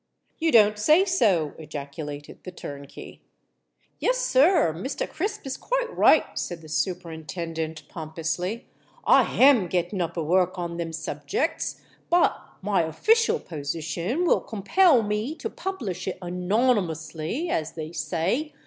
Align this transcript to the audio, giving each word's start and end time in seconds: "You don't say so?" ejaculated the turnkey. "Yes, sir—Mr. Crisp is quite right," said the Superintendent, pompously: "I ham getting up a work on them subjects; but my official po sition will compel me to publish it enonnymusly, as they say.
"You 0.39 0.51
don't 0.51 0.79
say 0.79 1.05
so?" 1.05 1.53
ejaculated 1.59 2.39
the 2.43 2.49
turnkey. 2.51 3.21
"Yes, 3.99 4.17
sir—Mr. 4.17 5.07
Crisp 5.07 5.45
is 5.45 5.57
quite 5.57 5.95
right," 5.95 6.25
said 6.33 6.63
the 6.63 6.69
Superintendent, 6.69 7.87
pompously: 7.87 8.65
"I 9.05 9.21
ham 9.21 9.67
getting 9.67 10.01
up 10.01 10.17
a 10.17 10.23
work 10.23 10.57
on 10.57 10.77
them 10.77 10.91
subjects; 10.91 11.81
but 12.09 12.35
my 12.63 12.81
official 12.81 13.39
po 13.39 13.59
sition 13.59 14.25
will 14.25 14.41
compel 14.41 15.03
me 15.03 15.35
to 15.35 15.51
publish 15.51 16.07
it 16.07 16.17
enonnymusly, 16.19 17.51
as 17.51 17.73
they 17.73 17.91
say. 17.91 18.53